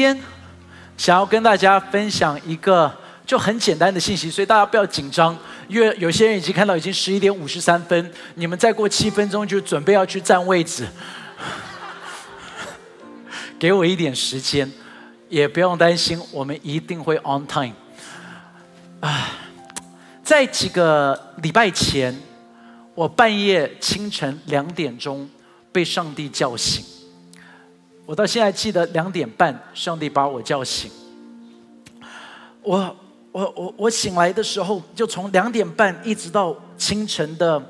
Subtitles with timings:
[0.00, 0.18] 今天
[0.96, 2.90] 想要跟大家分享一个
[3.26, 5.36] 就很简单的信息，所以大家不要紧张，
[5.68, 10.86] 因为有些人已经看到已经十一点五十三分，你们再过七分钟就准备要去占位置，
[13.60, 14.72] 给我一点时间，
[15.28, 17.74] 也不用担心，我们一定会 on time。
[20.24, 22.18] 在几个礼拜前，
[22.94, 25.28] 我半夜清晨两点钟
[25.70, 26.82] 被上帝叫醒。
[28.10, 30.90] 我到现在记得两点半，上帝把我叫醒。
[32.60, 32.96] 我
[33.30, 37.64] 我我我醒来的时候，就从两点半一直到清晨的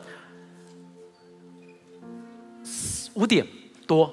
[3.13, 3.47] 五点
[3.87, 4.11] 多。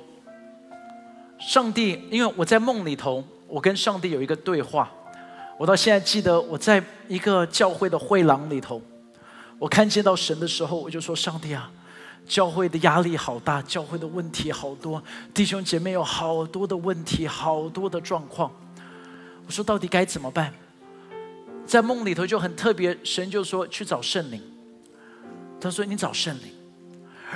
[1.39, 4.91] 上帝，因为我在梦里头，我跟上帝有一个对话。
[5.57, 8.81] 我到现在记得，我在一个教会的会廊里头，
[9.57, 11.71] 我看见到神的时候，我就说：“上帝啊！”
[12.27, 15.01] 教会的压力好大，教会的问题好多，
[15.33, 18.51] 弟兄姐妹有好多的问题，好多的状况。
[19.45, 20.53] 我说到底该怎么办？
[21.65, 24.41] 在梦里头就很特别，神就说去找圣灵。
[25.59, 26.51] 他说你找圣灵，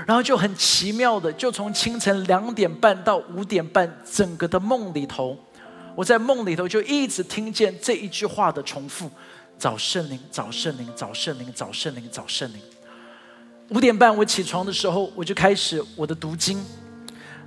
[0.05, 5.37] 然后就很奇妙的，就从清晨两点半到五点半，整个的梦里头，
[5.95, 9.09] 我在梦里头就一直听见这一句话的重复：
[9.57, 12.59] 找圣灵，找圣灵，找圣灵，找圣灵，找圣灵。
[13.71, 16.61] 五点半我起床的时候，我就开始我的读经。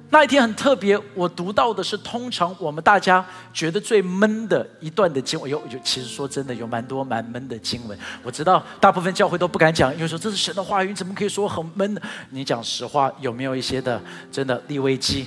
[0.08, 3.22] 那一天很特别，我读到的是通常我们大家
[3.52, 5.50] 觉得最闷的一段的经文。
[5.50, 7.98] 有，有，其实说真的，有蛮多蛮闷的经文。
[8.22, 12.00] 我知道大部分教会都不敢讲，因为说这是神的话语，怎么可以说很闷呢？
[12.30, 14.00] 你讲实话，有没有一些的
[14.32, 15.26] 真的立危机？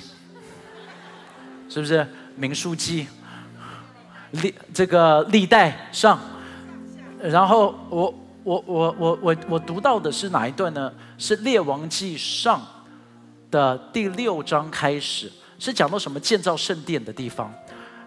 [1.68, 2.04] 是不是
[2.34, 3.06] 民书记？
[4.32, 6.18] 历这个历代上，
[7.20, 8.12] 然后我。
[8.48, 10.90] 我我我我我读到的是哪一段呢？
[11.18, 12.58] 是《列王记上》
[13.50, 17.52] 的第六章开始，是讲到什么建造圣殿的地方。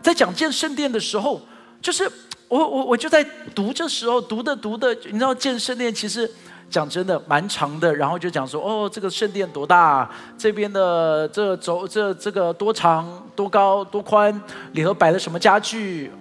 [0.02, 1.40] 在讲建圣殿的时候，
[1.80, 2.12] 就是
[2.48, 6.28] 我我我就在读这时候读的读的，你知道建圣殿其实
[6.72, 10.10] 讲真的蛮长的，然后就讲说哦，这个圣殿多大？
[10.40, 14.42] 这边的这轴这这个多长多高多宽？
[14.72, 16.12] 里头摆了什么家具？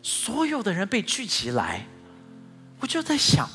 [0.03, 1.87] 所有的人被聚集来。
[2.79, 3.49] 我就在想，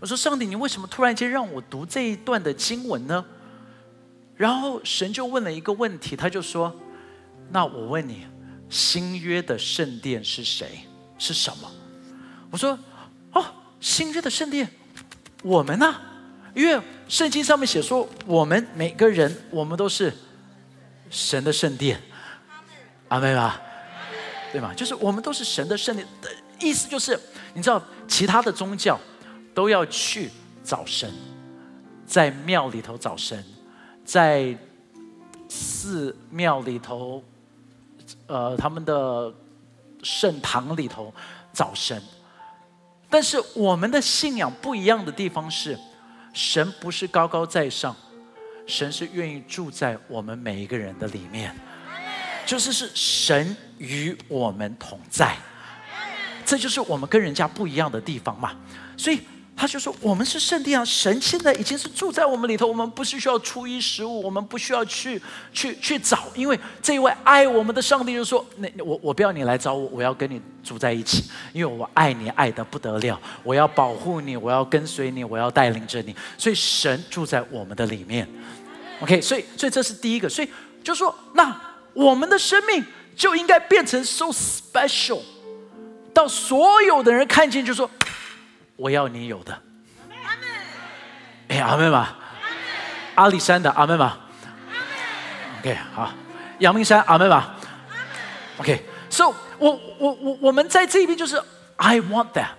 [0.00, 3.24] 我说上帝，你为什么突然间让我读这一段的经文呢？
[4.36, 6.74] 然后神就问了一个问题，他就说
[7.50, 8.26] ：“那我问你，
[8.68, 10.80] 新约的圣殿是谁？
[11.16, 11.70] 是什么？”
[12.50, 12.78] 我说
[13.32, 13.44] ：“哦，
[13.80, 14.68] 新约的圣殿，
[15.42, 15.94] 我们呢？
[16.54, 20.12] 因为圣经上面写说，我们每个人，我们都是
[21.08, 22.00] 神的圣殿。
[23.08, 23.60] 阿妹吧，
[24.52, 24.74] 对吗？
[24.74, 27.18] 就是我们都是神的圣殿的意思，就是。”
[27.52, 28.98] 你知道其他的宗教
[29.54, 30.28] 都要去
[30.64, 31.08] 找神，
[32.04, 33.42] 在庙里头找神，
[34.04, 34.54] 在
[35.48, 37.22] 寺庙里头，
[38.26, 39.32] 呃，他们的
[40.02, 41.14] 圣堂里头
[41.52, 42.02] 找神。
[43.08, 45.78] 但是我们的信仰不一样的地方是，
[46.34, 47.94] 神不是高高在上，
[48.66, 51.54] 神是愿意住在我们每一个人的里面，
[52.44, 55.36] 就是是神与我们同在。
[56.50, 58.50] 这就是我们跟人家不一样的地方嘛，
[58.96, 59.20] 所以
[59.56, 65.22] 他就说我们是圣地啊，神现在已经是住在我们里头，我们不是需要初一十五，我们不需要去
[65.52, 71.22] 去去找，因为这一位爱我们的上帝就说，那我我不要你来找我，我要跟你住在一起，
[71.52, 78.28] 因为我爱你爱的不得了，我要保护你，我要跟随你，我要带领着你，所以神住在我们的里面
[79.02, 80.48] ，OK，所以所以这是第一个，所以
[80.82, 81.56] 就说那
[81.94, 82.84] 我们的生命
[83.14, 85.20] 就应该变成 so special。
[86.20, 87.90] 到所有的人看见就说
[88.76, 89.54] ：“我要你有的。”
[90.12, 90.48] 阿门
[91.48, 92.18] 哎，阿妹吧，
[93.14, 94.18] 阿里山的阿妹嘛
[95.60, 96.12] ，OK，好，
[96.58, 97.54] 阳明山阿妹嘛
[98.58, 101.42] ，OK，So，我我我我们在这边就是
[101.76, 102.50] I want that，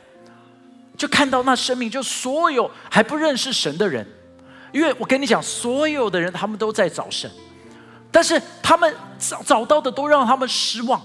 [0.97, 4.07] 就看到那生命，就所有还不认识神的人，
[4.71, 7.29] 因为我跟你讲，所有的人他们都在找神，
[8.11, 10.99] 但是他们找找到的都让他们失望。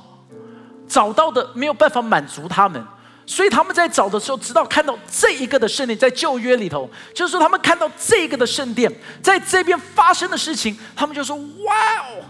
[0.89, 2.83] 找到的没有办法满足他们，
[3.27, 8.91] 所以他们在找的时候，直到看到这一个的圣殿，在旧约里头，就是说他们看到这个的圣殿
[9.21, 11.37] 在这边发生的事情，他们就说
[11.67, 12.25] ：“哇哦，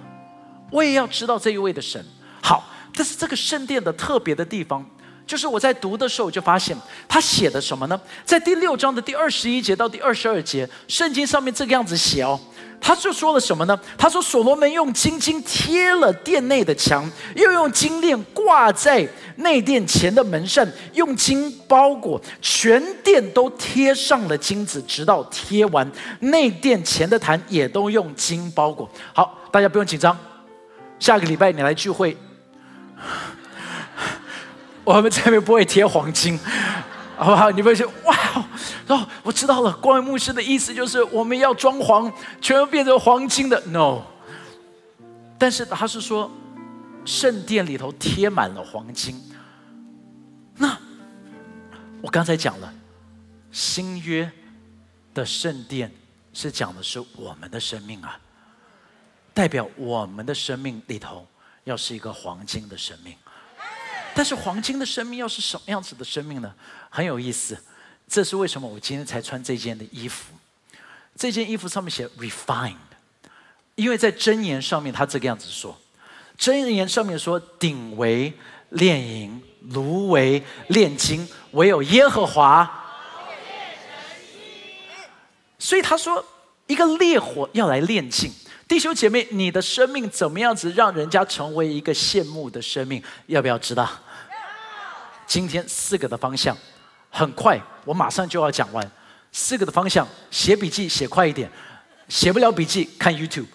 [0.70, 2.02] 我也要知道这一位的神。”
[2.42, 2.64] 好，
[2.94, 4.84] 但是这个圣殿的特别的地方，
[5.26, 6.76] 就是我在读的时候，我就发现
[7.06, 8.00] 他写的什么呢？
[8.24, 12.40] 在第六章的第二十一节到第二十二节，圣经上面这个样子写哦。
[12.80, 13.78] 他就说了什么呢？
[13.98, 25.90] 他说：“所罗门用金金贴了殿内的墙，又用金链挂在内殿前的门上，用金包裹全殿都贴上了金子，直到贴完
[26.20, 30.16] 内殿前的坛也都用金包裹。”好，大家不用紧张，
[31.00, 32.16] 下个礼拜你来聚会，
[34.84, 36.38] 我们这边不会贴黄金。
[37.18, 37.50] 好不好？
[37.50, 38.14] 你会说哇
[38.88, 39.72] 哦，我知道了。
[39.78, 43.60] 光牧师的意思就是我们要装潢，全部变成黄金的。
[43.66, 44.02] No，
[45.38, 46.30] 但是他是说
[47.04, 49.20] 圣殿里头贴满了黄金。
[50.56, 50.78] 那
[52.00, 52.72] 我刚才讲了，
[53.50, 54.30] 新约
[55.12, 55.92] 的圣殿
[56.32, 58.20] 是讲的是我们的生命啊，
[59.34, 61.26] 代表我们的生命里头
[61.64, 63.16] 要是一个黄金的生命。
[64.14, 66.54] 但是黄金的生命要是什么样子的生命呢？
[66.88, 67.58] 很有意思，
[68.08, 70.32] 这是为什么我今天才穿这件的衣服。
[71.16, 72.74] 这件衣服上面写 “refined”，
[73.74, 75.78] 因为在箴言上面，他这个样子说：
[76.38, 78.32] 箴言上面说，鼎为
[78.70, 82.84] 炼银，炉为炼金，唯有耶和华。
[85.58, 86.24] 所以他说，
[86.66, 88.30] 一个烈火要来炼净。
[88.68, 93.02] 弟兄姐妹，你的生命怎么样子让人家成为一个羡慕的生命？
[93.26, 93.88] 要不要知道？
[95.26, 96.56] 今天四个的方向，
[97.16, 98.90] 很快，我马上就要讲完。
[99.32, 101.50] 四个的方向，写笔记写快一点，
[102.10, 103.46] 写不了笔记看 YouTube。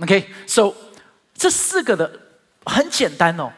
[0.00, 0.74] OK，So
[1.34, 2.10] 这四个的
[2.64, 3.52] 很简单哦。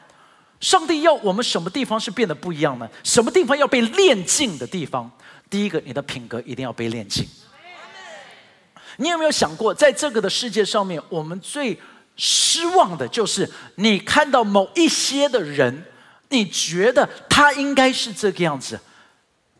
[0.59, 2.89] 上帝要我们什么地方是变得不一样呢？
[3.05, 5.09] 什么地方要被炼净的地方？
[5.49, 7.25] 第一个，你的品格一定要被炼净。
[8.97, 11.79] 你有没有想过，在这个的世界上面，我们最
[12.17, 15.85] 失望的就是你看到某一些的人。
[16.35, 18.81] 你觉得他应该是这个样子，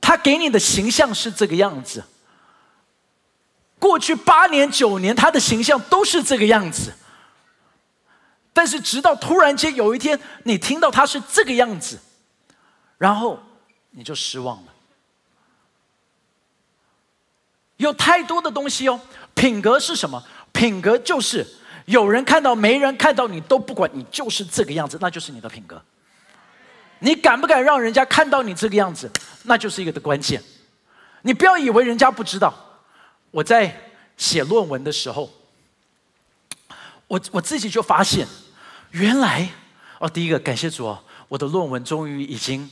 [0.01, 2.03] 他给你的形象是这个样子。
[3.79, 6.93] 过去八年九年，他的形象都是这个样子。
[8.53, 11.99] 但是直到突然间有一天，你听到他是这个样子，
[12.99, 13.39] 然后
[13.91, 14.73] 你就失望了。
[17.77, 19.01] 有太多的东西哦，
[19.35, 20.23] 品格是什么？
[20.53, 21.45] 品格就是
[21.87, 25.83] 有人看到没人看到你都不管你就是这个样子，那就是你的品格。
[27.05, 29.11] 你敢不敢让人家看到你这个样子？
[29.43, 30.43] 那就是一个的关键。
[31.21, 32.81] 你不要以为人家不知道。
[33.31, 35.31] 我在写论文的时候，
[37.07, 38.27] 我我自己就发现，
[38.93, 39.47] 原来
[39.99, 40.99] 哦，第一个感谢主哦，
[41.29, 42.71] 我的论文终于已经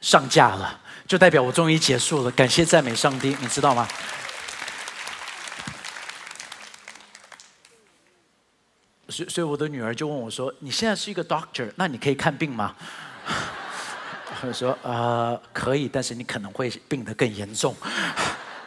[0.00, 2.30] 上架了，就代表我终于结束了。
[2.30, 3.88] 感谢赞美上帝，你知道吗？
[9.08, 12.76] 所所以我的女儿就问我说：“你现在是一个 doctor，那你可以看病吗？”
[14.38, 17.74] 他说：“呃，可以，但是你可能会病得更严重。”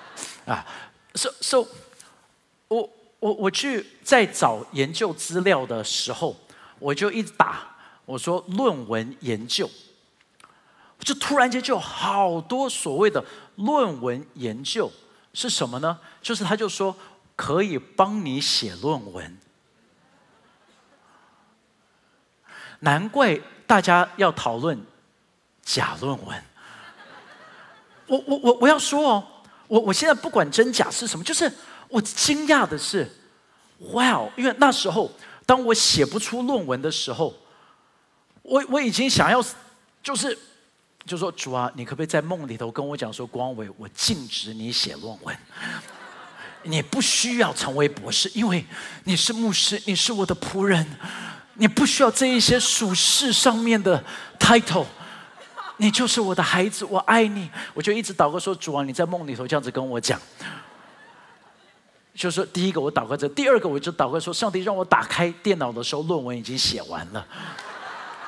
[0.46, 0.66] 啊
[1.14, 1.68] ，so so，
[2.68, 2.90] 我
[3.20, 6.36] 我我去在找研究资料的时候，
[6.80, 7.76] 我就一直打
[8.06, 9.70] 我说论文研究，
[11.00, 13.24] 就突然间就好多所谓的
[13.56, 14.92] 论文研究
[15.34, 16.00] 是什么呢？
[16.22, 16.96] 就是他就说
[17.36, 19.38] 可以帮你写论文，
[22.80, 24.84] 难怪大家要讨论。
[25.72, 26.44] 假论文，
[28.08, 29.24] 我我我我要说哦，
[29.68, 31.52] 我我现在不管真假是什么，就是
[31.90, 33.08] 我惊讶的是，
[33.92, 34.32] 哇哦！
[34.36, 35.12] 因为那时候
[35.46, 37.32] 当我写不出论文的时候，
[38.42, 39.46] 我我已经想要，
[40.02, 40.36] 就是
[41.06, 45.38] 就说主啊，你可不可以在梦里头跟我讲说，光伟，我禁止你写论文，
[46.64, 48.66] 你不需要成为博士，因为
[49.04, 50.84] 你是牧师，你是我的仆人，
[51.54, 54.04] 你不需要这一些属世上面的
[54.40, 54.88] title。
[55.80, 57.50] 你就是我的孩子，我爱你。
[57.74, 60.20] 我就一直祷告说：“主啊，你在梦里头这样子跟我讲。”
[62.14, 67.26] 就是说第一个我祷告这，第二个我就祷告说：“上帝让我打开电脑的时候，论文已经写完了。”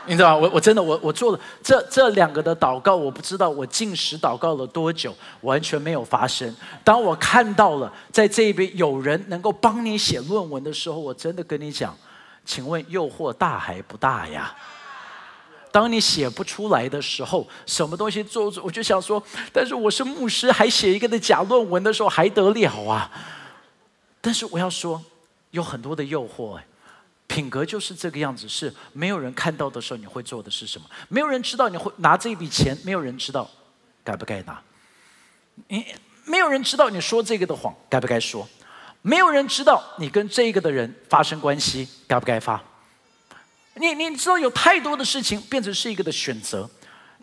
[0.08, 0.38] 你知道吗？
[0.38, 6.56] 我我真的我我做了这这两个的祷告，我不知道我进食祷告了多久，完全没有发生。
[6.84, 11.96] 当我看到了在这边有人能够帮你写论文的时候，我真的跟你讲，
[12.46, 14.56] 请问诱惑大还不大呀？
[15.72, 18.52] 当你写不出来的时候，什么东西做？
[18.62, 19.24] 我就想说，
[19.54, 23.10] 但是我是牧师，还写一个的假论文的时候还得了啊？
[24.20, 25.02] 但是我要说，
[25.52, 26.66] 有很多的诱惑，哎，
[27.28, 30.86] 品格就是这个样子，是没有人看到的时候你会做的是什么？
[31.08, 33.50] 没有人知道你会拿这笔钱，没有人知道
[34.04, 34.62] 该不该拿。
[35.68, 35.86] 你
[36.26, 38.48] 没有人知道你说这个的谎该不该说？
[39.02, 42.62] 没有人知道你跟这个的人发生关系该不该发？
[43.76, 46.70] 你你知道有太多的事情变成是一个的选择。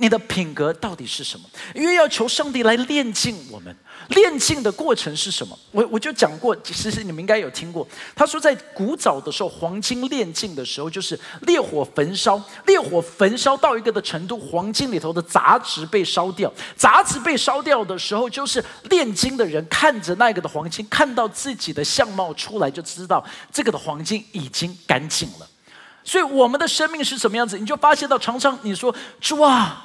[0.01, 1.45] 你的品格到底是什么？
[1.75, 3.77] 因为要求上帝来炼净我们，
[4.11, 5.59] 炼净的过程是什么？
[5.73, 7.85] 我我就讲过，其实你们应该有听过。
[8.15, 16.53] 他说，在古早的时候，黄金炼净的时候，就是烈火焚烧，烈火焚烧到一个的程度，黄金里头的杂质被烧掉。
[16.77, 25.48] 杂质被烧掉的时候，就是炼金的人看着那个的黄金，看到自己的相貌出来，就知道这个的黄金已经干净了。
[26.09, 27.59] 所以我们的生命是什么样子？
[27.59, 29.85] 你就发现到常常你说主啊。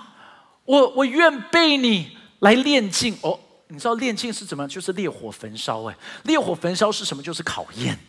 [0.66, 3.38] 我我愿被你来炼净哦，
[3.68, 4.66] 你知道炼净是怎么？
[4.66, 7.22] 就是烈火焚烧哎，烈火焚烧是什么？
[7.22, 8.00] 就是考验。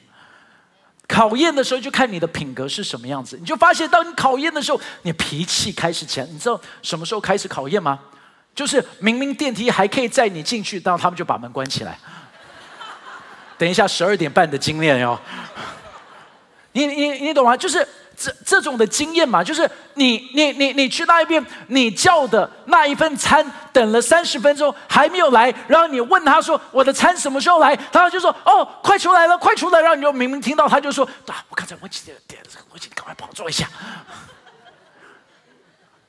[1.08, 6.26] 考验的时候就看你的品格是什么样子，你就发现当你考验的时候，你脾气开始起来。
[6.26, 7.98] 你知道什么时候开始考验吗？
[8.54, 11.98] 就是明明电梯还可以载你进去，但他们就把门关起来。
[13.58, 15.18] 等一下十二点半的精炼哟，
[16.70, 17.56] 你你你懂吗？
[17.56, 17.84] 就是。
[18.16, 32.16] 这这种的经验嘛，就是你你你你去那一边，你叫的那一份餐等了三十分钟还没有来，然后你问他说我的餐什么时候来，他就说哦快出来了快出来，然后你就明明听到他就说啊我刚才忘记点
[32.48, 33.68] 这个，我请你赶快帮我做一下。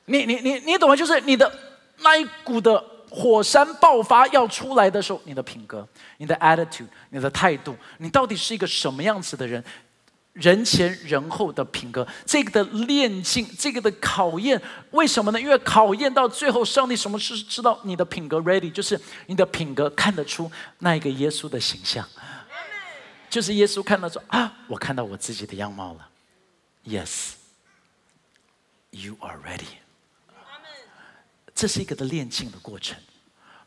[0.06, 0.94] 你你你你懂吗？
[0.94, 1.50] 就是你的
[1.98, 5.86] 那一股的火山爆发要出来的时候，你的品格、
[6.18, 9.62] 你的 attitude、你的态度，你到底是一个什么样子的人？
[10.36, 15.40] 人前人后的品格，这个的炼境，这个的考验，为什么呢？
[15.40, 22.06] 因为考验到最后，上帝什么是知道你的品格 ready，就是你的品格看得出那一个耶稣的形象，
[23.30, 26.06] 就是耶稣看到说啊，我看到我自己的样貌了
[26.84, 27.16] ，Yes，you
[29.20, 29.78] are ready。
[31.54, 32.98] 这是一个的炼境的过程，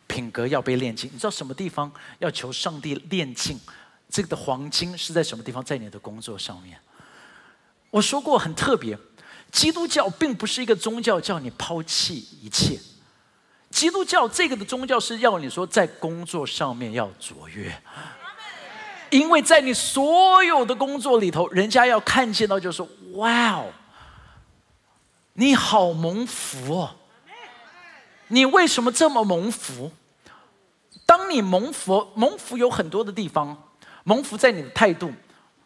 [0.06, 1.10] 品格要被炼净。
[1.12, 3.60] 你知道什么地方要求上帝炼净？
[4.10, 5.64] 这个的黄金是在什么地方？
[5.64, 6.80] 在你的工作上面。
[7.92, 8.98] 我说过很特别，
[9.52, 12.80] 基督教并不是一个宗教叫你抛弃一切。
[13.70, 17.72] 基督教这个的宗教是要你说在工作上面要卓越，
[19.12, 22.82] 因为在你所有的工作里头，人家要看见到就是，
[23.14, 23.72] 哇哦，
[25.34, 26.96] 你好蒙福哦！
[28.28, 29.92] 你为什么这么蒙福？
[31.06, 33.69] 当你蒙福，蒙福有很多的地方。
[34.04, 35.12] 蒙福在你的态度，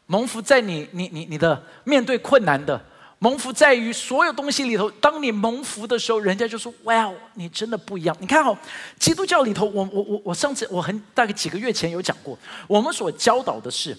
[0.08, 2.84] 蒙福在你你你你的面对困难的，
[3.20, 4.92] 蒙福在于所有东西里头。
[4.92, 8.58] 当你蒙福的时候，人家就说：“哇，你真的不一样。”你看哦，
[9.00, 12.38] 基督教里头，我我我我上次我很大概几个月前有讲过，
[12.68, 13.98] 我们所教导的是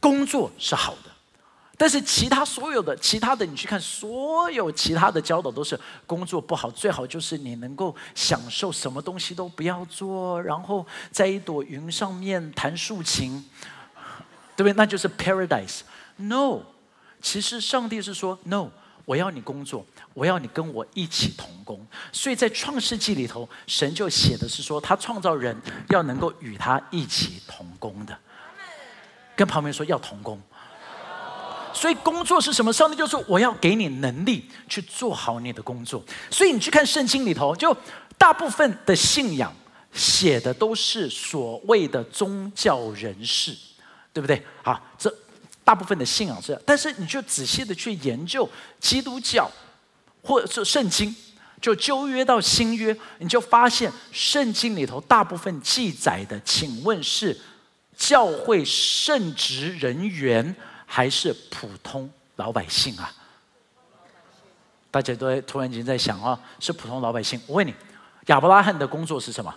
[0.00, 1.10] 工作是好的，
[1.76, 13.44] 但是其他所有的其他的，你去看所有其他的教导都是工作不好，最好就是你能够享受什么东西都不要做，然后在一朵云上面弹竖琴，
[14.54, 14.72] 对不对？
[14.74, 15.80] 那就是 paradise。
[16.16, 16.60] No，
[17.20, 18.70] 其实上帝是说 No，
[19.04, 21.84] 我要你工作，我要你跟我一起同工。
[22.12, 28.16] 所以在创世纪里头，神就写的是说，他创造人要能够与他一起同工的，
[29.34, 30.40] 跟旁边说要同工。
[31.74, 32.72] 所以工作是什么？
[32.72, 37.76] 上帝就说：“我要给你能力去做好你的工作。”所以你去看圣经里头，就
[38.16, 39.54] 大部分的信仰
[39.92, 43.54] 写的都是所谓的宗教人士，
[44.12, 44.42] 对不对？
[44.62, 45.12] 好，这
[45.64, 46.58] 大部分的信仰是。
[46.64, 48.48] 但是你就仔细的去研究
[48.80, 49.50] 基督教，
[50.22, 51.14] 或者是圣经，
[51.60, 57.38] 就旧约到新约，你就发现圣经里头大部分记载的，请问是
[57.96, 60.54] 教会圣职人员？
[60.86, 63.12] 还是普通老百姓啊？
[64.90, 67.40] 大家都突然间在想啊，是普通老百姓。
[67.46, 67.74] 我问你，
[68.26, 69.52] 亚伯拉罕的工作是什么？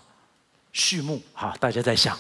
[0.74, 1.22] 畜牧。
[1.34, 2.18] 好，大家在想，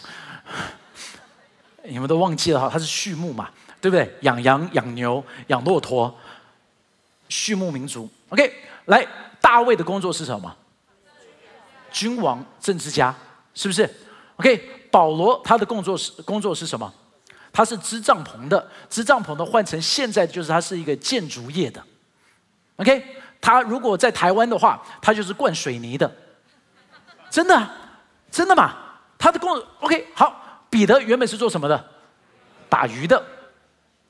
[1.84, 3.50] 你们都忘记了哈，他是畜牧嘛，
[3.82, 4.16] 对不对？
[4.22, 6.16] 养羊、养牛、养骆驼，
[7.28, 8.08] 畜牧民族。
[8.30, 8.54] OK，
[8.86, 9.08] 来，
[9.42, 10.56] 大卫的工作是什么？
[11.92, 13.16] 君王、政治家，
[13.56, 13.90] 是不是
[14.36, 14.58] ？OK，
[14.92, 16.94] 保罗他的工作是工作是什么？
[17.58, 21.84] 他是织帐篷的，织帐篷的换成现在就是他是一个建筑业的
[22.76, 23.04] ，OK。
[23.42, 26.16] 他如果在台湾的话，他就是灌水泥的，
[27.32, 27.68] 真的，
[28.30, 28.76] 真的嘛？
[29.18, 30.68] 他的工 OK 好。
[30.70, 31.84] 彼得原本是做什么的？
[32.70, 33.26] 打鱼的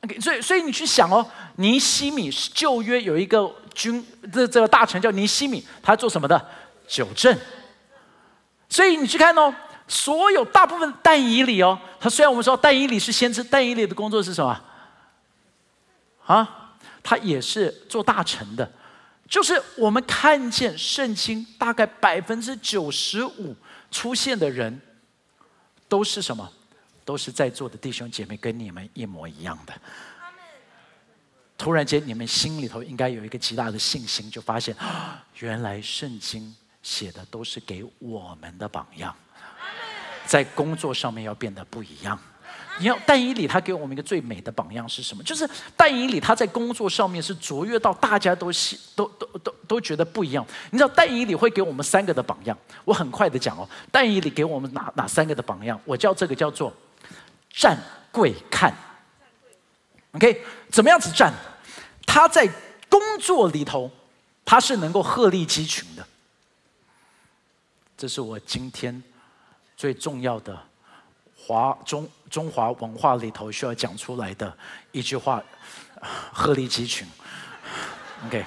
[0.04, 0.20] ，OK。
[0.20, 1.26] 所以所以你去想哦，
[1.56, 6.46] 尼西米是旧约有一个军这这个大臣叫尼西米，他做什么的？
[6.86, 7.34] 九正。
[8.68, 9.56] 所以你去看哦。
[9.88, 14.62] 所有大部分但以里哦，他虽然我们说但以里是先知，但以里的工作是什么？
[16.26, 18.70] 啊，他也是做大臣的。
[19.30, 23.56] 就是我们看见圣经大概百分之九十五
[23.92, 24.82] 出现的人，
[25.88, 26.50] 都是什么？
[27.04, 29.74] 都是在座的弟兄姐妹跟你们一模一样的。
[31.58, 34.76] 突然间你们心里头应该有一个极大的信心，就发现，
[35.40, 39.16] 原来圣经写的都是给我们的榜样，
[40.28, 42.20] 在工作上面要变得不一样。
[42.80, 45.24] 你要但以理他给我们一个最美的榜样是什么？
[45.24, 50.46] 就是但以理他在工作上面是卓越到大家都喜都都都都觉得不一样。
[50.70, 52.56] 你知道但以理会给我们三个的榜样，
[52.86, 53.68] 我很快的讲哦。
[53.92, 55.82] 但以理给我们哪哪三个的榜样？
[55.86, 56.72] 我叫这个叫做
[57.50, 57.76] 站
[58.12, 58.72] 跪看。
[60.12, 61.34] OK，怎么样子站？
[62.06, 62.48] 他在
[62.90, 63.90] 工作里头，
[64.46, 66.06] 他是能够鹤立鸡群的。
[67.98, 69.02] 这是我今天
[69.78, 70.60] 最重要的。
[71.40, 74.54] 华中中华文化里头需要讲出来的
[74.92, 75.42] 一句话，
[76.34, 77.08] 鹤立鸡群。
[78.26, 78.44] OK，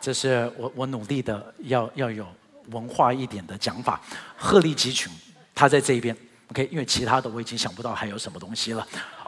[0.00, 2.26] 这是我我努力的要要有
[2.70, 4.00] 文化一点的讲法，
[4.36, 5.12] 鹤立鸡群。
[5.54, 6.16] 他在这一边
[6.50, 8.84] ，OK，因为其他的我已经想不到还有什么东西了，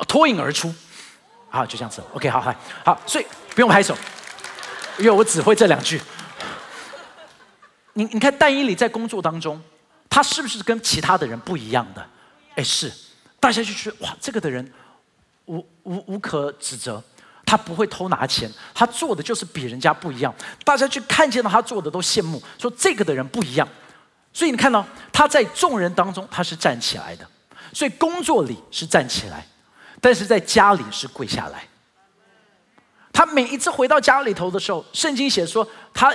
[0.09, 0.75] 脱颖而出。
[1.49, 2.03] 好，就这样子。
[2.15, 2.53] OK，好，好，
[2.85, 3.97] 好，所以不用拍手，
[4.99, 6.01] 因为我只会这两句。
[7.93, 9.63] 你你看，但伊里在工作当中，
[10.17, 12.03] 他是不是跟其他的人不一样的？
[12.55, 12.91] 哎，是，
[13.39, 14.67] 大家就觉得哇，这个的人
[15.45, 17.05] 无无无可指责，
[17.45, 20.35] 他不会偷拿钱，他做的就是比人家不一样。
[20.65, 23.69] 大家去看见到他做的都羡慕，说这个的人不一样。
[24.33, 24.83] 所以你看到
[25.13, 27.29] 他在众人当中他是站起来的，
[27.75, 29.47] 所以工作里是站起来，
[30.01, 31.69] 但是在家里是跪下来。
[33.13, 36.15] 他每一次回到家里头的时候，圣经写说他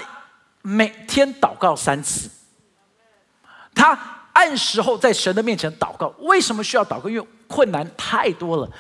[0.64, 2.28] 每天祷告三次，
[3.76, 4.18] 他。
[4.34, 7.10] 按时候在神的面前祷告，为什么需要祷告？
[7.10, 8.72] 因为困难太多了。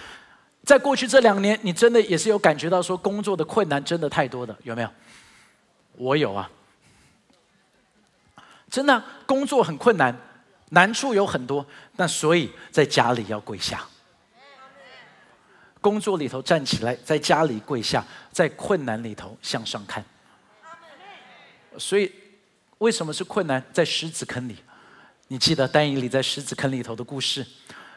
[0.63, 4.89] 在过去这两年，你真的也是有感觉到说工作的困难真的太多的，有没有？
[5.97, 6.49] 我有啊，
[8.69, 10.17] 真的工作很困难，
[10.69, 11.63] 难处有很多。
[11.97, 13.85] 那所以在家里要跪下，
[15.81, 20.03] 工作里头站起来，在家里跪下，在困难里头向上看。
[21.77, 22.09] 所以
[22.77, 23.61] 为什么是困难？
[23.73, 24.55] 在狮子坑里。
[25.31, 27.47] 你记得丹尼里在狮子坑里头的故事，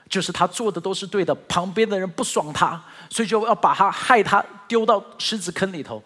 [0.09, 6.01] 就是他做的都是对的，旁边的人不爽他，所以就要把他害他丢到狮子坑里头。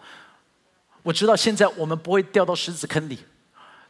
[1.03, 3.19] 我知道现在我们不会掉到狮子坑里，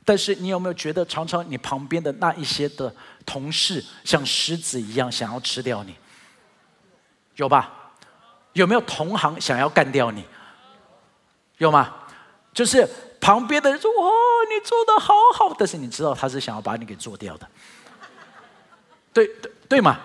[0.04, 2.93] 但是你有没有觉得常常你旁边的那一些的
[3.25, 5.95] 同事像狮子一样想要吃掉你？
[7.38, 7.93] 有吧？
[8.52, 10.25] 有没有同行想要干掉你？
[11.58, 11.95] 有吗？
[12.54, 12.86] 就是。
[13.29, 14.09] 旁边的人说：“哇，
[14.51, 17.47] 你做的好好。”但是你知道他是想要把你给做掉的，
[19.13, 19.99] 对对对嘛？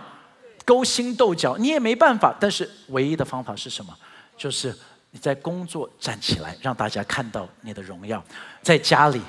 [0.67, 2.37] 勾心斗角，你也没办法。
[2.39, 3.97] 但是唯一的方法是什么？
[4.37, 4.77] 就是
[5.11, 8.21] 你在工作站起来，让大家看到你的荣耀；
[8.61, 9.23] 在家里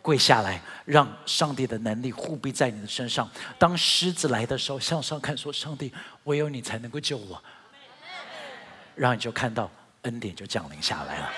[0.00, 3.28] 跪下来，让上帝的能力护庇在你的身上。
[3.58, 7.42] 当狮子来的时候，向上看，说：“上帝，唯有你才能够救我。”
[8.94, 9.68] 然后你就看到
[10.02, 11.32] 恩典就降临下来了。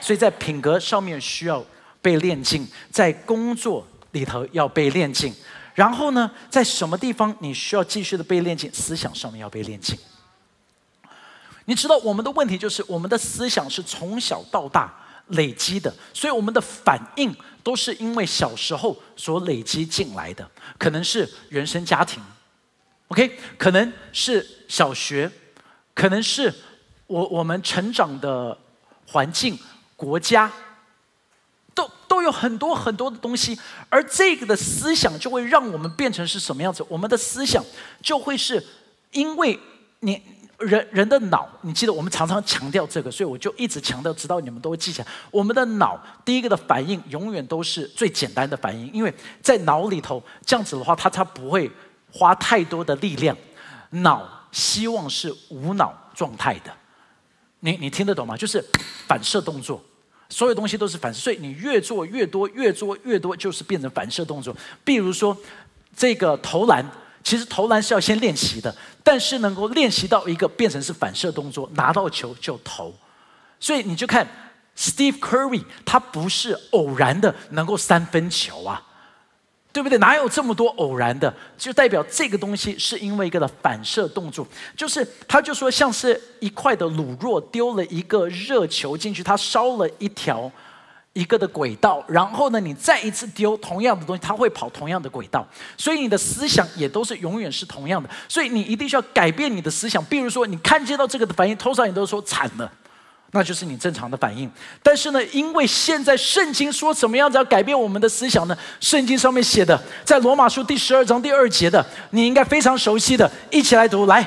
[0.00, 1.64] 所以在品格上面需要
[2.00, 5.34] 被练进，在工作里头要被练进，
[5.74, 8.72] 然后呢，在什么地方你需要继续的被练进？
[8.72, 9.98] 思想上面要被练进。
[11.64, 14.94] 你知道我们的问题就是我们的思想是从小到大
[15.28, 22.22] 累积的，所以我们的反应都是因为小时候所累积进来的，可能是原生家庭
[23.08, 25.28] ，OK，可能是小学，
[25.92, 26.54] 可能是
[27.08, 28.56] 我我们成长的
[29.08, 29.58] 环境。
[29.96, 30.52] 国家
[31.74, 36.84] 都都有很多很多的东西，而这个的思想就会让我们变成是什么样子？
[36.88, 37.64] 我们的思想
[38.02, 38.64] 就会是
[39.12, 39.58] 因为
[40.00, 40.22] 你
[40.58, 45.08] 人人的脑，你记得我们常常强调这个，所以我就一直强调，直到你们都记起来。
[45.30, 51.70] 我们的脑第一个的反应永远都是最简单的反应，因为在脑里头这样子的话，它它不会
[52.12, 53.36] 花太多的力量。
[53.90, 56.72] 脑希望是无脑状态的。
[57.66, 58.36] 你你听得懂吗？
[58.36, 58.64] 就是
[59.08, 59.82] 反射动作，
[60.28, 64.56] 所有东西都是反射，所以你越做越多，越做越多，就是变成反射动作。
[64.84, 65.36] 比如说
[65.96, 66.88] 这个投篮，
[67.24, 72.94] 其实投篮是要先练习的，但是能够练习到一个变成是反射动作，拿到球就投。
[73.58, 74.24] 所以你就看
[74.78, 78.80] Steve Curry，他不是偶然的能够三分球啊。
[79.76, 79.98] 对不对？
[79.98, 81.30] 哪有这么多偶然的？
[81.58, 90.50] 就代表这个东西是因为一个的反射动作，就是他就说像是一块的卤肉丢了一个热球进去，它烧了一条
[91.12, 100.02] 一个的轨道，然后呢，你再一次丢同样的东西，它会跑同样的轨道，所以你的思想也都是永远是同样的，所以你一定需要改变你的思想。
[100.06, 102.72] 比如说，你看见到这个的反应，通常你都说惨了。
[103.36, 104.50] 那就是你正常的反应，
[104.82, 108.56] 但是呢，因为现在圣经说怎么样子要改变我们的思想呢？
[108.80, 114.26] 圣经上面写的，在罗马书第十二章第二节的，你应该非常熟悉的，一起来读来。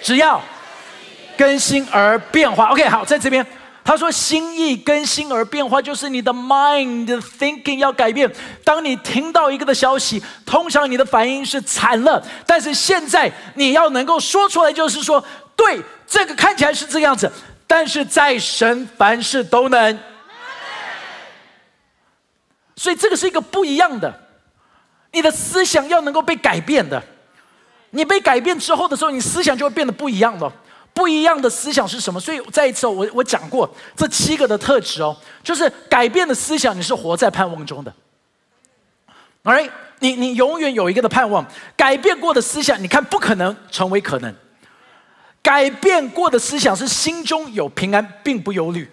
[0.00, 0.40] 只要
[1.36, 2.66] 更新而变化。
[2.68, 3.44] OK，好，在这边。
[3.84, 7.06] 他说：“心意更新而变化，就是你的 mind
[7.38, 8.30] thinking 要改变。
[8.62, 12.22] 当你听到一个的消息，通常你的反应是惨了。
[12.46, 15.24] 但是现在你要能够说出来，就是说，
[15.56, 17.30] 对，这个看起来是这个样子，
[17.66, 19.98] 但是在神凡事都能。
[22.76, 24.28] 所以这个是一个不一样的，
[25.12, 27.02] 你的思想要能够被改变的。
[27.90, 30.52] 你被改变之后的时候，你思想就会变得不一样了。”
[30.94, 32.18] 不一样的思想是什么？
[32.18, 37.94] 所以再一次，我我讲过这七个的特质哦，就是改变的思想，你是活在盼望中的。
[39.44, 44.34] 哎你你永远有一个的盼望，改变过的思想，你看不可能成为可能。
[45.42, 48.90] 改变过的思想是心中有平安，并不忧虑。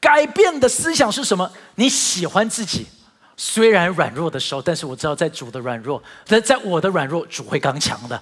[0.00, 1.50] 改变的思想是什么？
[1.76, 2.86] 你喜欢自己，
[3.36, 8.20] 虽然软弱的时候，但是我知道在主的软弱，在在我的软弱，主会刚强的。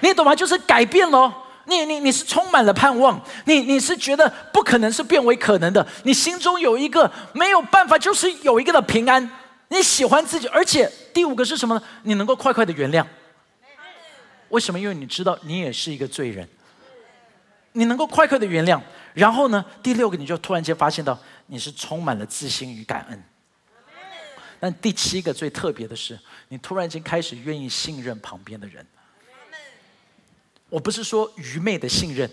[0.00, 0.34] 你懂吗？
[0.34, 1.32] 就是改变喽。
[1.66, 5.86] 你你你是充满了盼望，你你是觉得不可能是变为可能的。
[6.02, 9.30] 你心中有一个没有办法，就是有一个的平安。
[9.68, 11.82] 你喜欢自己，而且第五个是什么呢？
[12.02, 13.04] 你能够快快的原谅。
[14.50, 14.78] 为什么？
[14.78, 16.48] 因为你知道你也是一个罪人。
[17.72, 18.80] 你能够快快的原谅，
[19.14, 19.64] 然后呢？
[19.80, 23.22] 第六个，你就突然间发现到你是充满了自信与感恩。
[24.58, 28.84] 但第七个最特别的是，你突然间开始愿意信任旁边的人。
[30.68, 32.28] 我不是说愚昧的信任，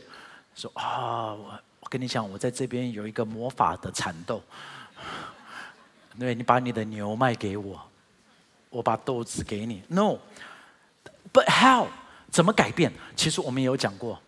[0.56, 4.42] 说啊，我我跟你讲，我在这边有一个魔法的蚕豆，
[6.20, 7.80] 对，你把你的牛卖给我，
[8.72, 9.84] 我把豆子给你。
[9.88, 11.88] No，but how？
[12.38, 12.94] 怎么改变？
[13.16, 14.22] 其实我们也有讲过，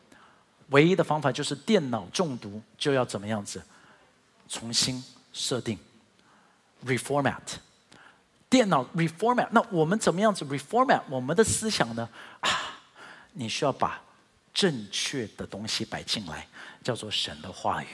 [0.69, 3.61] 唯一的方法就是电脑中毒就要怎么样子，
[4.47, 5.77] 重新设定
[6.83, 7.37] ，reformat，
[8.49, 9.49] 电脑 reformat。
[9.51, 12.09] 那我们怎么样子 reformat 我们的思想呢？
[12.39, 12.49] 啊？
[13.33, 14.01] 你需要把
[14.55, 16.47] 正确的东西摆进来，
[16.83, 17.87] 叫做神的话语。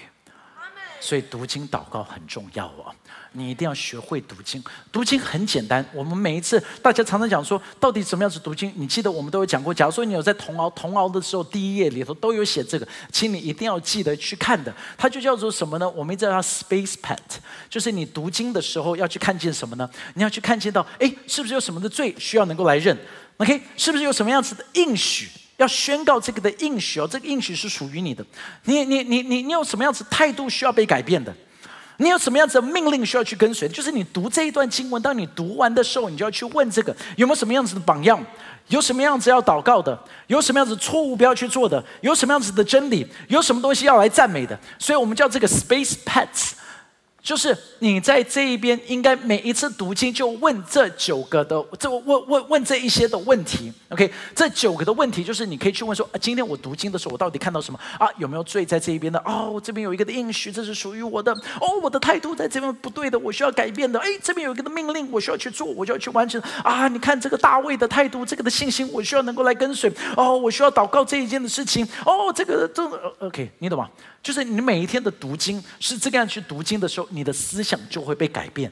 [0.99, 2.93] 所以读经祷告很重要哦，
[3.33, 4.63] 你一定要学会读经。
[4.91, 8.71] 读经很简单，我们每一次大家常常讲说，到底怎么样子读经？
[8.75, 9.73] 你记得我们都有讲过。
[9.73, 14.73] 假如说你有在童熬童熬的时候，第一页里头都有写这个，请你一定要记得去看的。
[14.97, 15.89] 它就叫做什么呢？
[15.89, 17.17] 我们叫它 space pet，
[17.69, 19.89] 就是你读经的时候要去看见什么呢？
[20.15, 22.97] 你要去看见到，哎，是不是有什么的罪需要能够来认
[23.37, 27.07] ？OK，是不是有什么样子的应许要宣告这个的应许哦？
[27.09, 28.25] 这个应许是属于你的。
[28.63, 31.33] 你你你你你有什么样子态度需要被改变的？
[31.97, 33.69] 你有什么样子的命令需要去跟随？
[33.69, 38.21] 就是你读这一段经文，当你读完的时候，你就要去问这个有没有什么样子的榜样？
[38.67, 39.97] 有什么样子要祷告的？
[40.27, 41.81] 有什么样子错误不要去做的？
[42.01, 43.07] 有什么样子的真理？
[43.29, 44.59] 有什么东西要来赞美的？
[44.77, 46.51] 所以我们叫这个 space pets。
[47.25, 53.73] 就是你在这一边，应该每一次读经就问这九个的，这问问问这一些的问题。
[53.89, 57.79] OK，这九个的问题就是你可以去问说：啊，今天我读经的时候，我到底看到什么？
[57.97, 59.17] 啊，有没有罪在这一边的？
[59.25, 61.33] 哦，这边有一个的应许，这是属于我的。
[61.59, 63.99] 哦，我的态度在这边不对的，我需要改变的。
[63.99, 66.39] 哎，这边有一个的命令，我需要去做，我就要去完成。
[66.63, 69.91] 啊，你看这个大卫的态度，这个的信心，我需要能够来跟随。
[70.15, 71.83] 哦，我需要祷告这一件的事情。
[72.05, 72.83] 哦，这个这
[73.17, 73.89] OK，你懂吗？
[74.21, 78.71] 就是你每一天的读经是这个样去读经的时候，你的思想就会被改变。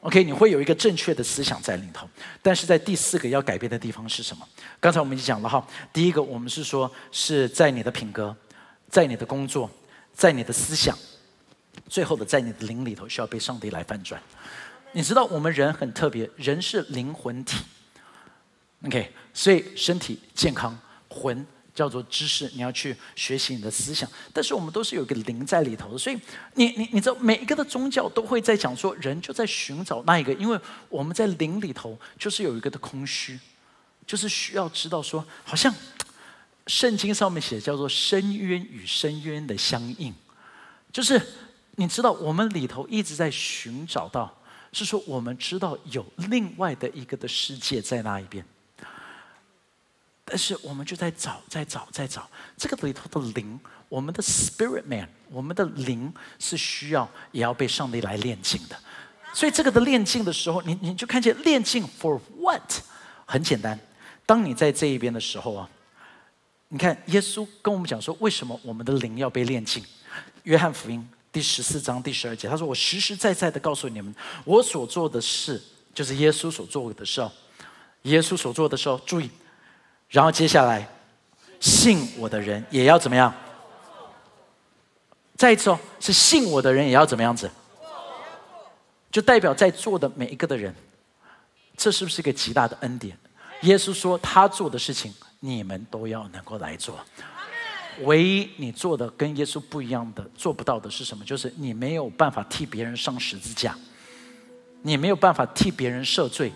[0.00, 2.08] OK，你会有一个正确的思想在里头。
[2.42, 4.46] 但是在第四个要改变的地方是什么？
[4.80, 5.66] 刚才我们已经讲了哈。
[5.92, 8.36] 第一个，我们是说是在你的品格，
[8.88, 9.70] 在你的工作，
[10.12, 10.98] 在你的思想，
[11.88, 14.20] 最后的在你的灵里头需要被上帝来翻转。
[14.92, 17.64] 你知道我们人很特别，人是灵魂体。
[18.84, 20.76] OK，所以身体健康，
[21.08, 21.46] 魂。
[21.74, 26.18] 叫做知识，你要去学习你的思想，但是我们都是有一个灵在里头的，所以
[26.54, 33.40] 你你你知道每一个的宗教都会在讲说，人就在寻找那一个，因为我们在灵里头就是有一个的空虚，
[34.06, 35.74] 就是需要知道说，好像
[36.66, 40.12] 圣经上面写叫做深渊与深渊的相应，
[40.92, 41.20] 就是
[41.76, 44.38] 你知道我们里头一直在寻找到，
[44.72, 48.44] 是说我们知道有另外的一个的世界在那一边。
[50.24, 53.58] 但是我们就在找，在找，在找这个里头的灵，
[53.88, 58.76] 我们的 spirit man，我们的灵是需要也要被上帝来炼净的。
[59.34, 62.62] 所以这个的炼净的时候，你你就看见炼净 for what？
[63.26, 63.78] 很简单，
[64.24, 65.68] 当你在这一边的时候啊，
[66.68, 69.84] 你看耶稣跟我们讲说，为什么我们的灵要被炼净？
[70.44, 75.60] 约翰福音第十四章第十二节，他说：“我实实在在的告诉你们，我所做的事，
[75.92, 77.32] 就是耶稣所做的事哦。
[78.02, 79.28] 耶稣所做的时候，注意。”
[80.12, 80.86] 然后接下来，
[81.58, 83.32] 信我的人也要怎么样？
[85.36, 87.50] 再一次哦，是信我的人也要怎么样子？
[89.10, 90.74] 就代表在座的每一个的人，
[91.78, 93.16] 这是不是一个极大的恩典？
[93.62, 97.00] 耶稣说他做的事情，你们都要能够来做。
[98.02, 101.24] 唯一你做的跟耶稣不一样的、做不到的是什么？
[101.24, 103.74] 就是你没有办法替别人上十字架，
[104.82, 106.52] 你没有办法替别人赦罪。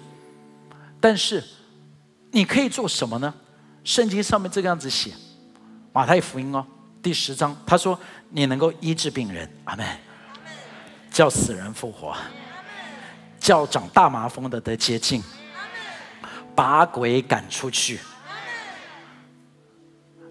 [1.00, 1.42] 但是
[2.32, 3.32] 你可以做什么呢？
[3.86, 5.10] 圣经上面这个样子写，
[5.92, 6.66] 《马太福音》哦，
[7.00, 7.96] 第十章，他说
[8.30, 9.86] ：“你能够医治病人，阿门；
[11.08, 12.12] 叫死人复活，
[13.38, 15.22] 叫长大麻风的得洁净，
[16.52, 18.00] 把鬼赶出去。”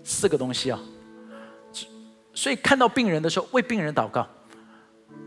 [0.03, 0.77] 四个东西啊。
[2.33, 4.27] 所以看到病人的时候，为病人祷告。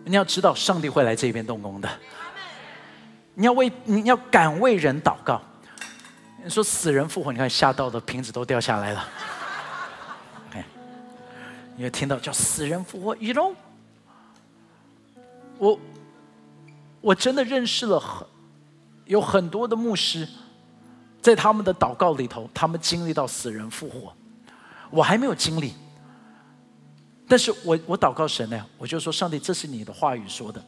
[0.05, 1.88] 你要知道，上帝会来这边动工的。
[3.33, 5.41] 你要为你要敢为人祷告。
[6.49, 9.07] 你说死人复活，你看吓到的瓶子都掉下来了。
[10.49, 10.65] OK，
[11.77, 13.55] 你会听到叫死人复活，You know？
[15.59, 15.79] 我
[17.03, 18.27] 我真的认识了很
[19.05, 20.27] 有很多的牧师，
[21.21, 24.15] 在他们的祷告里头，他们经历到死人复活，
[24.89, 25.75] 我还没有经历。
[27.29, 30.65] 但是我我祷告神呢，我就说上帝，这是你的话语说的，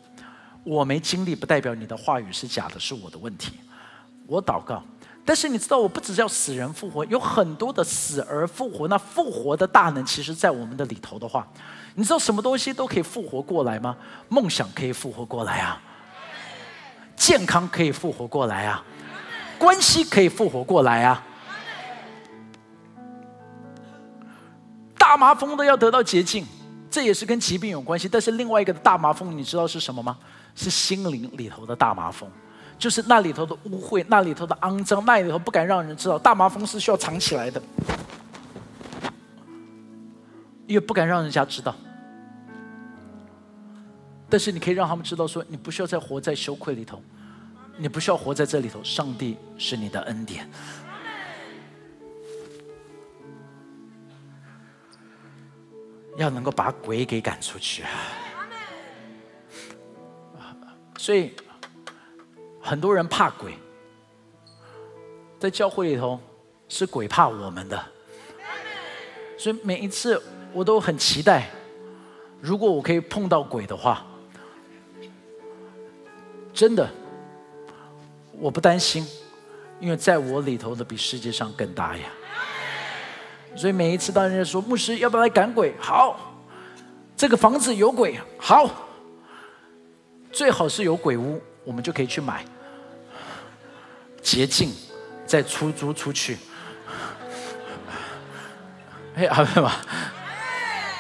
[0.63, 3.55] 我没经历不代表你的话语是假的，是我的问题。
[4.27, 4.85] 我祷告，
[5.31, 11.47] 但是你知道，我不只是要死人复活，有很多的死而复活，那复活的大能，其实在我们的里头的话，
[11.95, 13.97] 你知道什么东西都可以复活过来吗？
[14.29, 15.81] 梦想可以复活过来啊，
[17.15, 18.85] 健康可以复活过来啊，
[19.57, 21.25] 关系可以复活过来啊。
[24.99, 26.45] 大麻风都要得到洁净，
[26.91, 28.09] 这也是跟疾病有关系。
[28.09, 30.19] 但是另外一个大麻风，你知道是什么吗？
[30.57, 32.29] 是心灵里头的大麻风，
[32.81, 36.19] 就是那里头的污秽，那里头的肮脏，那里头不敢让人知道。
[36.19, 37.63] 大麻风是需要藏起来的，
[40.67, 41.77] 因为不敢让人家知道。
[44.31, 47.03] 但是你可以让他们知道，说你不需要再活在羞愧里头，
[47.77, 48.83] 你不需要活在这里头。
[48.83, 50.49] 上帝是你的恩典。
[56.17, 57.85] 要能够把鬼给赶出去，
[60.99, 61.33] 所以
[62.61, 63.55] 很多人怕鬼，
[65.39, 66.21] 在教会里头
[66.69, 67.83] 是鬼怕我们的，
[69.37, 71.49] 所以每一次我都很期待，
[72.41, 74.07] 如果我可以碰到鬼的话，
[76.53, 76.89] 真的
[78.33, 79.07] 我不担心，
[79.81, 82.05] 因为在我里头的比世界上更大呀。
[83.57, 85.75] 所以每一次当人家说牧师要不要来赶鬼？
[85.81, 86.35] 好，
[87.17, 88.71] 这个房子有鬼，好，
[90.31, 92.45] 最好是有鬼屋，我们就可以去买，
[94.21, 94.73] 捷径，
[95.25, 96.37] 再出租出去。
[99.15, 99.71] 哎，害怕吗？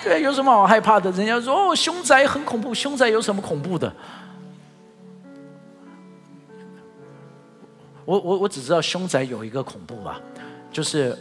[0.04, 1.10] 对，有什么好害怕的？
[1.10, 3.92] 人家说哦，凶宅很恐怖，凶宅有什么恐怖的？
[8.04, 10.20] 我我我只知道凶宅有一个恐怖吧，
[10.70, 11.18] 就是。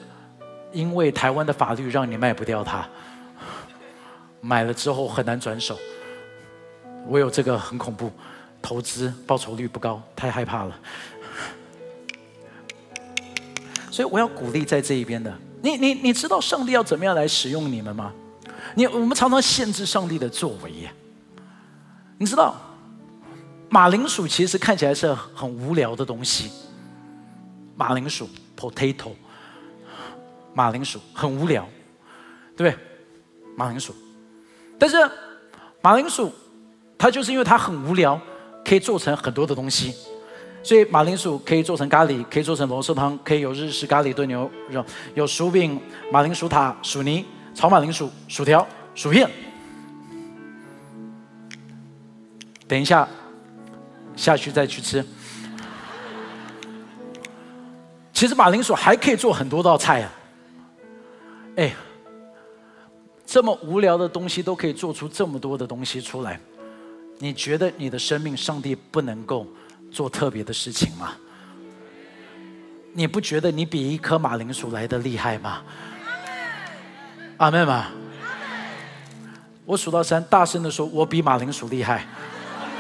[0.71, 2.87] 因为台湾的法律让你卖不掉它，
[4.39, 5.75] 买了之后很难转手。
[7.07, 8.11] 我有这个很恐怖，
[8.61, 10.79] 投资报酬率不高，太害怕了。
[13.91, 18.13] 所以我要鼓励在这一边的你，你你知道上帝要怎么样来使用你们吗？
[18.75, 20.89] 你我们常常限制上帝的作为。
[22.17, 22.55] 你知道
[23.69, 26.51] 马铃薯其实看起来是很无聊的东西，
[27.75, 29.11] 马铃薯 （potato）。
[30.53, 31.67] 马铃薯很无聊，
[32.57, 32.85] 对不对？
[33.55, 33.93] 马铃薯，
[34.77, 34.97] 但是
[35.81, 36.31] 马铃薯
[36.97, 38.19] 它就是因为它很无聊，
[38.69, 39.95] 可以做成很多的东西。
[40.61, 49.27] 所以马铃薯可以做成咖喱，可以做成螺蛳汤，可以有日式咖喱炖牛肉，有薯饼、马铃薯塔、薯泥、炒马铃薯、薯条、薯片。
[52.67, 53.07] 等一下
[54.15, 55.03] 下去再去吃。
[58.13, 60.13] 其实马铃薯还可以做很多道菜啊。
[61.55, 61.73] 哎，
[63.25, 66.39] 这么无聊的东西都可以做出这么多的东西出来，
[67.19, 69.45] 你觉得你的生命，上帝不能够
[69.91, 71.13] 做特别的事情吗？
[72.93, 75.61] 你不觉得你比一颗马铃薯来的厉害吗？
[77.37, 77.87] 阿妹吗？
[79.65, 82.05] 我数到三，大声的说，我比马铃薯厉害。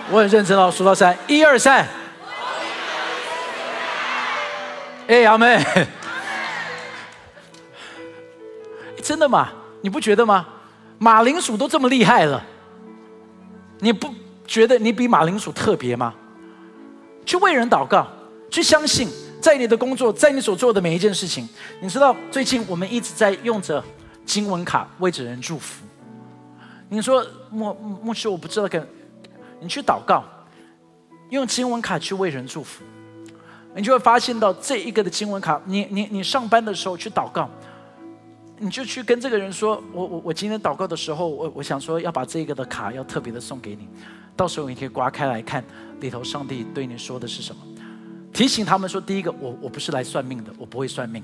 [0.09, 1.87] 我很认真哦，数到三，一二三。
[5.07, 5.63] 哎，阿妹。
[9.03, 9.51] 真的吗？
[9.81, 10.47] 你不觉得吗？
[10.97, 12.43] 马铃薯都这么厉害了，
[13.79, 14.13] 你不
[14.49, 16.11] 觉得你比马铃薯特别吗？
[17.23, 18.07] 去为人祷告，
[18.49, 19.07] 去相信，
[19.39, 21.47] 在你的工作，在你所做的每一件事情。
[21.79, 23.83] 你知道，最近我们一直在用着
[24.25, 25.85] 经文卡为着人祝福。
[26.89, 28.83] 你说牧牧师，我不知道该，
[29.61, 30.23] 你去祷告，
[31.29, 32.83] 用经文卡去为人祝福。
[33.75, 37.47] 你就会发现到这一个的经文卡，你你你上班的时候去祷告，
[38.57, 43.87] 你就去跟这个人说，我我我今天祷告的时候，我我想说要把这个的卡要特别的送给你，
[44.39, 45.61] 到时候你可以刮开来看
[45.99, 47.61] 里头上帝对你说的是什么，
[48.31, 51.21] 提醒他们说，第一个我我不是来算命的，我不会算命。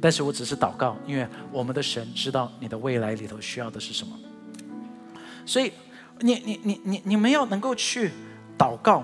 [0.00, 4.16] 但是我只是祷告，因为我们的神知道你的未来里头需要的是什么，
[5.44, 5.72] 所以
[6.20, 8.12] 你你你你你们要能够去
[8.56, 9.02] 祷告，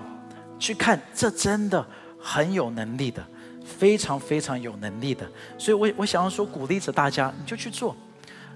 [0.57, 1.85] 去看这真的
[2.17, 3.21] 很有能力的，
[3.65, 5.29] 非常非常有能力的。
[5.57, 7.93] 所以我我想要说鼓励着大家，你就去做，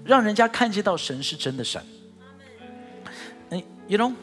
[0.02, 1.84] 让人家看见到神是真的神。
[3.50, 4.14] 嗯，You know，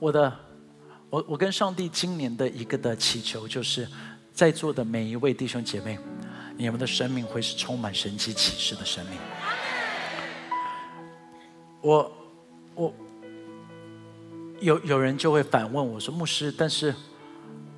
[0.00, 0.34] 我的
[1.10, 3.86] 我我跟上帝今年的一个的祈求，就是
[4.32, 5.98] 在座的每一位弟兄姐妹。
[6.56, 9.18] 你们的生命会是充满神奇启示的生命。
[11.80, 12.12] 我，
[12.74, 12.94] 我，
[14.60, 16.94] 有有人就会反问我说：“牧师，但是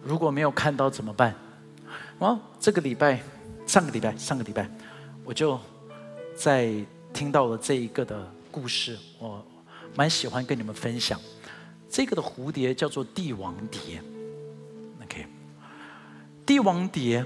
[0.03, 1.33] 如果没有看到怎么办？”
[2.19, 3.23] 哦，这个礼拜，
[3.69, 4.69] 上个礼拜，上个礼拜，
[5.25, 5.57] 我就
[6.35, 6.75] 在
[7.13, 9.47] 听到了这一个的故事，我
[9.95, 11.21] 蛮喜欢跟你们分享。
[11.93, 14.03] 这个的蝴蝶叫做帝王蝶。
[15.05, 15.27] OK，
[16.47, 17.25] 帝王蝶。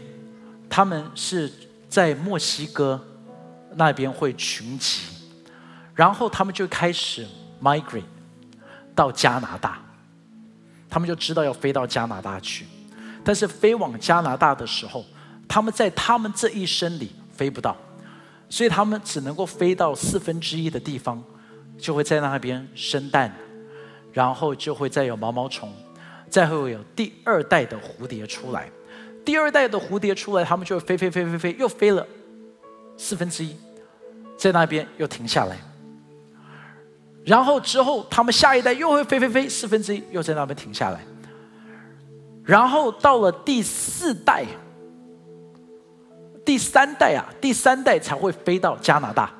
[0.68, 1.50] 他们是
[1.88, 3.00] 在墨西哥
[3.76, 5.02] 那边会群集，
[5.94, 7.24] 然后他们就开始
[7.62, 8.02] migrate
[8.92, 9.80] 到加拿大，
[10.90, 12.66] 他们就知道要飞到加拿大去，
[13.22, 15.04] 但是飞往加拿大的时候，
[15.48, 17.76] 他们在他们这一生里飞不到，
[18.50, 21.22] 所以他们只能够飞到四分之一的地方，
[21.78, 23.32] 就会在那边生蛋，
[24.16, 25.70] 然后就会再有毛毛虫，
[26.30, 28.66] 再会有第二代的蝴蝶出来。
[29.26, 32.06] 第二代的蝴蝶出来，他们就会飞飞飞飞飞，又飞了
[32.96, 33.54] 四分之一，
[34.38, 35.58] 在那边又停下来。
[37.26, 41.02] 然后之后，他们下一代又会飞飞飞四分之一，又在那边停下来。
[42.42, 44.46] 然后到了第四代、
[46.42, 49.30] 第三代啊，第三代才会飞到加拿大。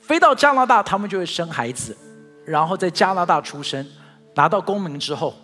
[0.00, 1.96] 飞到加拿大，他们就会生孩子，
[2.44, 3.86] 然后在加拿大出生，
[4.34, 5.34] 拿到公民之后。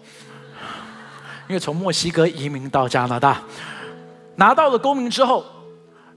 [1.49, 3.41] 因为从墨西哥移民到加拿大，
[4.35, 5.47] 拿到了公民之后，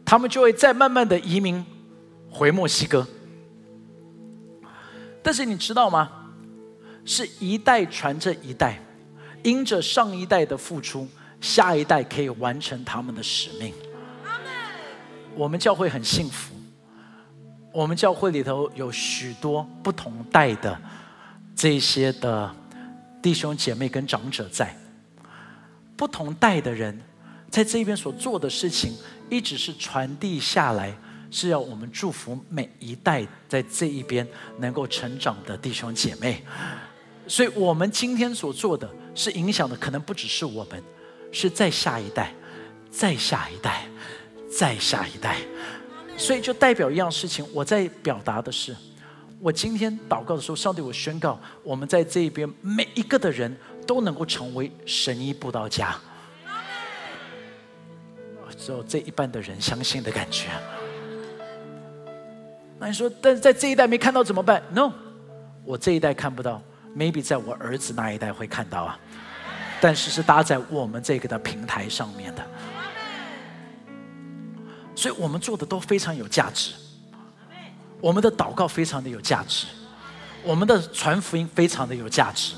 [0.04, 1.64] 他们就会再慢慢的移民
[2.32, 3.08] 回墨西哥。
[5.22, 6.10] 但是你知道吗？
[7.06, 8.82] 是一代传着一代，
[9.44, 11.08] 因着上一代的付出，
[11.40, 13.72] 下一代可以完成他们的使命。
[15.36, 16.56] 我们教会很幸福，
[17.72, 20.80] 我们教会里头有许多不同代的
[21.56, 22.54] 这些的
[23.22, 24.76] 弟兄姐妹跟长者在。
[25.96, 26.98] 不同代的人，
[27.50, 28.94] 在这边所做的事情，
[29.30, 30.98] 一直是传递下来，
[31.30, 34.26] 是要我们祝福每一代在这一边
[34.60, 36.42] 能够成长的弟兄姐妹。
[37.28, 40.82] 所以，我们今天所做的是影响的，可能不只是我们，
[41.32, 42.34] 是在下一代，
[42.90, 43.84] 再下一代，
[44.58, 45.36] 再下一代。
[46.20, 48.76] 所以，就代表一样事情，我在表达的是，
[49.40, 53.58] 我今天祷告的时候，上帝，我宣告，我们在这边每一个的人。
[53.88, 55.96] 都能够成为神医布道家，
[58.56, 60.46] 只有这一半的人相信的感觉。
[62.78, 64.92] 那你说，但是在这一代没看到怎么办？No，
[65.66, 66.62] 我这一代看不到
[66.96, 69.00] ，maybe 在我儿子那一代会看到啊。
[69.82, 72.46] 但是是搭在我们这个的平台上面的，
[75.00, 76.74] 所以我们做的都非常有价值。
[78.02, 79.66] 我们的祷告非常的有价值，
[80.44, 82.54] 我们的传福音非常的有价值。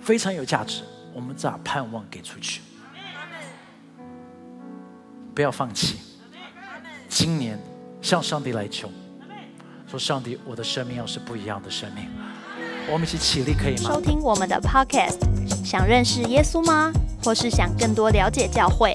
[0.00, 2.60] 非常有价值，我们把盼望给出去，
[5.34, 5.98] 不要放弃。
[7.08, 7.60] 今年
[8.00, 8.88] 向上帝来求，
[9.88, 12.04] 说上帝，我的生命要是不一样的生命。
[12.88, 13.94] 我们一起起立，可以吗？
[13.94, 15.18] 收听我们的 Podcast，
[15.64, 16.92] 想认识耶稣吗？
[17.24, 18.94] 或是想更多了解教会？